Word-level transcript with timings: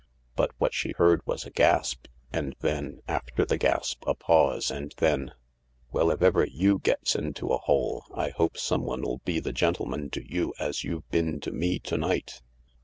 But 0.35 0.49
what 0.57 0.73
she 0.73 0.93
heard 0.97 1.21
was 1.27 1.45
a 1.45 1.51
gasp, 1.51 2.07
and 2.33 2.55
then, 2.61 3.01
after 3.07 3.45
the 3.45 3.59
gasp 3.59 4.03
a 4.07 4.15
pause, 4.15 4.71
and 4.71 4.95
then:" 4.97 5.33
Well, 5.91 6.09
if 6.09 6.23
ever 6.23 6.43
you 6.43 6.79
gets 6.79 7.13
into 7.15 7.49
a 7.49 7.59
hole, 7.59 8.05
Ihopes 8.17 8.61
someone'll 8.61 9.21
be 9.25 9.39
the 9.39 9.53
gentleman 9.53 10.09
to 10.09 10.27
you 10.27 10.55
as 10.59 10.83
you've 10.83 11.07
been 11.11 11.39
to 11.41 11.51
me 11.51 11.77
to 11.81 11.97
night." 11.97 12.41